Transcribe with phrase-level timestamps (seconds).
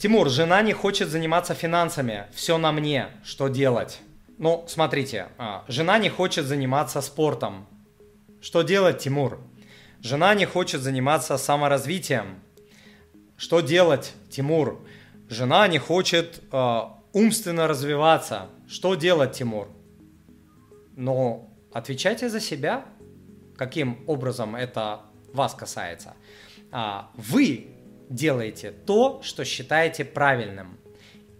[0.00, 4.00] Тимур, жена не хочет заниматься финансами, все на мне, что делать?
[4.38, 7.66] Ну, смотрите, а, жена не хочет заниматься спортом.
[8.40, 9.38] Что делать, Тимур?
[10.00, 12.40] Жена не хочет заниматься саморазвитием.
[13.36, 14.80] Что делать, Тимур?
[15.28, 16.80] Жена не хочет э,
[17.12, 18.48] умственно развиваться.
[18.70, 19.68] Что делать, Тимур?
[20.96, 22.86] Но отвечайте за себя,
[23.58, 25.02] каким образом это
[25.34, 26.14] вас касается.
[26.72, 27.68] А, вы
[28.10, 30.78] делаете то, что считаете правильным.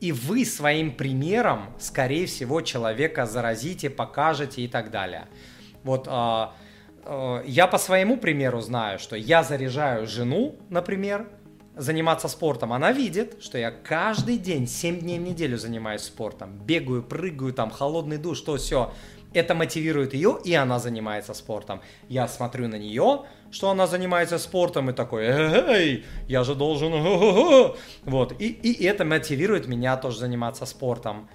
[0.00, 5.28] И вы своим примером, скорее всего, человека заразите, покажете и так далее.
[5.82, 6.54] Вот а,
[7.04, 11.28] а, я по своему примеру знаю, что я заряжаю жену, например,
[11.76, 17.02] заниматься спортом, она видит, что я каждый день, 7 дней в неделю занимаюсь спортом, бегаю,
[17.02, 18.92] прыгаю, там, холодный душ, то все.
[19.32, 21.80] Это мотивирует ее, и она занимается спортом.
[22.08, 26.92] Я смотрю на нее, что она занимается спортом, и такой, эй, я же должен,
[28.04, 31.28] вот, и, и это мотивирует меня тоже заниматься спортом.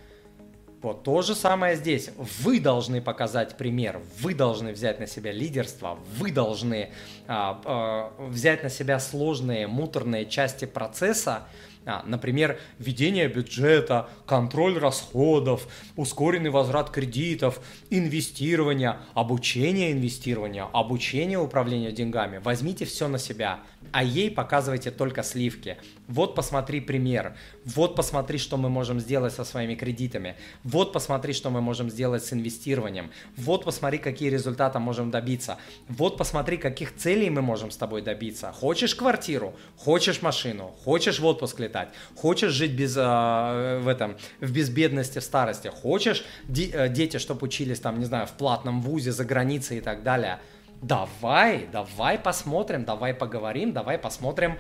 [0.82, 2.12] Вот то же самое здесь.
[2.42, 6.92] Вы должны показать пример, вы должны взять на себя лидерство, вы должны
[7.28, 11.48] а, а, взять на себя сложные, муторные части процесса,
[11.86, 22.40] а, например, введение бюджета, контроль расходов, ускоренный возврат кредитов, инвестирование, обучение инвестирования, обучение управлению деньгами.
[22.44, 23.60] Возьмите все на себя,
[23.92, 25.78] а ей показывайте только сливки.
[26.08, 31.50] Вот посмотри пример, вот посмотри, что мы можем сделать со своими кредитами, вот посмотри, что
[31.50, 37.30] мы можем сделать с инвестированием, вот посмотри, какие результаты можем добиться, вот посмотри, каких целей
[37.30, 38.52] мы можем с тобой добиться.
[38.52, 44.18] Хочешь квартиру, хочешь машину, хочешь в отпуск летать, летать, хочешь жить без, а, в этом,
[44.40, 49.12] в безбедности в старости, хочешь де, дети, чтобы учились там, не знаю, в платном вузе,
[49.12, 50.40] за границей и так далее,
[50.82, 54.58] давай, давай посмотрим, давай поговорим, давай посмотрим,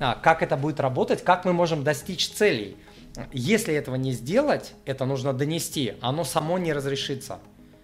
[0.00, 2.76] а, как это будет работать, как мы можем достичь целей.
[3.32, 7.38] Если этого не сделать, это нужно донести, оно само не разрешится.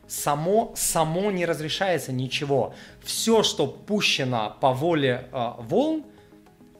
[0.06, 2.74] Само, само не разрешается ничего.
[3.02, 6.04] Все, что пущено по воле э, волн,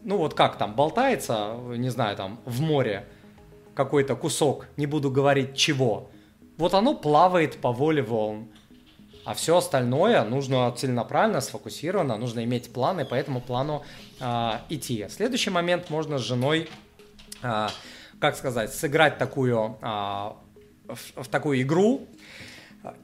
[0.05, 3.07] ну вот как там, болтается, не знаю, там в море
[3.75, 6.11] какой-то кусок, не буду говорить чего,
[6.59, 8.49] вот оно плавает по воле волн.
[9.25, 13.85] А все остальное нужно целенаправленно, сфокусированно, нужно иметь план и по этому плану
[14.19, 15.07] э, идти.
[15.09, 16.69] Следующий момент можно с женой,
[17.43, 17.69] э,
[18.19, 22.09] как сказать, сыграть такую, э, в, в такую игру,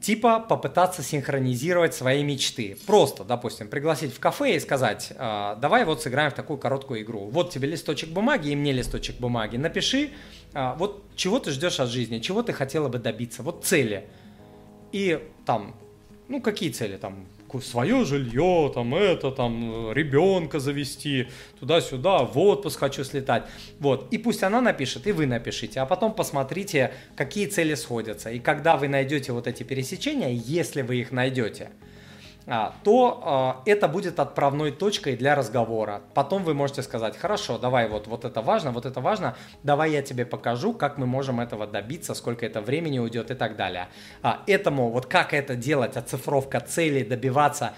[0.01, 2.77] типа попытаться синхронизировать свои мечты.
[2.85, 7.29] Просто, допустим, пригласить в кафе и сказать, «А, давай вот сыграем в такую короткую игру.
[7.29, 9.57] Вот тебе листочек бумаги и мне листочек бумаги.
[9.57, 10.11] Напиши,
[10.53, 14.07] а, вот чего ты ждешь от жизни, чего ты хотела бы добиться, вот цели.
[14.91, 15.75] И там,
[16.27, 17.25] ну какие цели там,
[17.61, 21.27] свое жилье, там это, там ребенка завести,
[21.59, 23.43] туда-сюда, в отпуск хочу слетать.
[23.79, 24.07] Вот.
[24.11, 28.31] И пусть она напишет, и вы напишите, а потом посмотрите, какие цели сходятся.
[28.31, 31.69] И когда вы найдете вот эти пересечения, если вы их найдете,
[32.83, 36.01] то а, это будет отправной точкой для разговора.
[36.15, 40.01] Потом вы можете сказать, хорошо, давай вот, вот это важно, вот это важно, давай я
[40.01, 43.89] тебе покажу, как мы можем этого добиться, сколько это времени уйдет и так далее.
[44.23, 47.73] А, этому, вот как это делать, оцифровка целей, добиваться,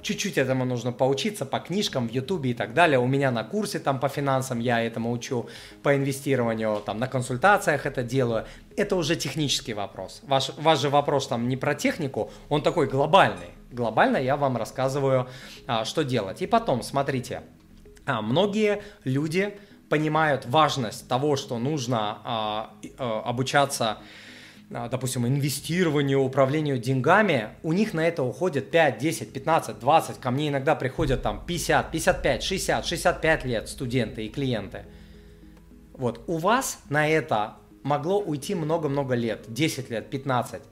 [0.00, 2.98] чуть-чуть этому нужно поучиться по книжкам в ютубе и так далее.
[2.98, 5.50] У меня на курсе там по финансам я этому учу,
[5.82, 8.46] по инвестированию, там на консультациях это делаю.
[8.76, 10.22] Это уже технический вопрос.
[10.22, 15.28] Ваш, ваш же вопрос там не про технику, он такой глобальный глобально я вам рассказываю,
[15.66, 16.42] а, что делать.
[16.42, 17.42] И потом, смотрите,
[18.06, 19.58] а, многие люди
[19.88, 22.74] понимают важность того, что нужно а,
[23.24, 23.98] обучаться
[24.70, 30.48] допустим, инвестированию, управлению деньгами, у них на это уходит 5, 10, 15, 20, ко мне
[30.48, 34.86] иногда приходят там 50, 55, 60, 65 лет студенты и клиенты.
[35.92, 40.62] Вот, у вас на это могло уйти много-много лет, 10 лет, 15.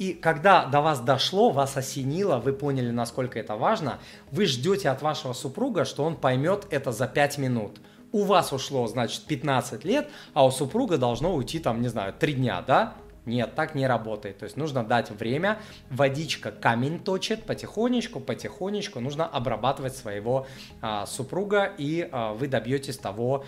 [0.00, 3.98] И когда до вас дошло, вас осенило, вы поняли, насколько это важно,
[4.32, 7.80] вы ждете от вашего супруга, что он поймет это за 5 минут.
[8.10, 12.32] У вас ушло, значит, 15 лет, а у супруга должно уйти, там, не знаю, 3
[12.32, 12.94] дня, да?
[13.26, 14.38] Нет, так не работает.
[14.38, 15.58] То есть нужно дать время,
[15.90, 20.46] водичка камень точит, потихонечку, потихонечку нужно обрабатывать своего
[20.80, 23.44] а, супруга, и а, вы добьетесь того,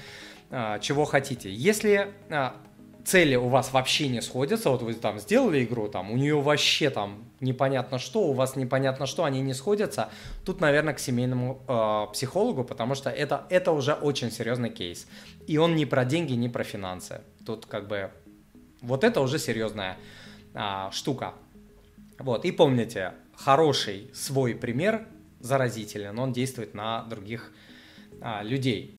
[0.50, 1.50] а, чего хотите.
[1.50, 2.56] Если а,
[3.04, 6.90] цели у вас вообще не сходятся, вот вы там сделали игру, там у нее вообще
[6.90, 10.10] там непонятно что, у вас непонятно что, они не сходятся,
[10.44, 15.06] тут, наверное, к семейному э, психологу, потому что это, это уже очень серьезный кейс.
[15.46, 17.20] И он не про деньги, не про финансы.
[17.44, 18.10] Тут как бы
[18.81, 19.96] вот это уже серьезная
[20.55, 21.34] э, штука.
[22.19, 25.06] Вот, и помните, хороший свой пример
[25.40, 27.52] заразителен, он действует на других
[28.20, 28.90] э, людей.